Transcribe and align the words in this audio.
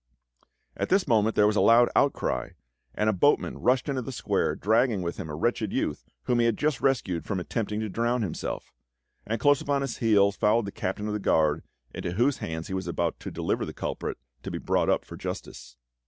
At 0.75 0.89
this 0.89 1.07
moment 1.07 1.35
there 1.35 1.45
was 1.45 1.55
a 1.55 1.61
loud 1.61 1.87
outcry, 1.95 2.53
and 2.95 3.07
a 3.07 3.13
boatman 3.13 3.59
rushed 3.59 3.87
into 3.87 4.01
the 4.01 4.11
square, 4.11 4.55
dragging 4.55 5.03
with 5.03 5.17
him 5.17 5.29
a 5.29 5.35
wretched 5.35 5.71
youth 5.71 6.03
whom 6.23 6.39
he 6.39 6.47
had 6.47 6.57
just 6.57 6.81
rescued 6.81 7.23
from 7.23 7.39
attempting 7.39 7.81
to 7.81 7.87
drown 7.87 8.23
himself; 8.23 8.73
and 9.27 9.39
close 9.39 9.61
upon 9.61 9.83
his 9.83 9.97
heels 9.97 10.35
followed 10.35 10.65
the 10.65 10.71
Captain 10.71 11.05
of 11.05 11.13
the 11.13 11.19
Guard, 11.19 11.61
into 11.93 12.13
whose 12.13 12.39
hands 12.39 12.67
he 12.67 12.73
was 12.73 12.87
about 12.87 13.19
to 13.19 13.29
deliver 13.29 13.63
the 13.63 13.73
culprit 13.73 14.17
to 14.41 14.49
be 14.49 14.57
brought 14.57 14.89
up 14.89 15.05
for 15.05 15.15
justice. 15.17 15.77